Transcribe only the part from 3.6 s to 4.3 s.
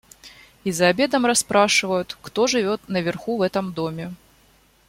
доме.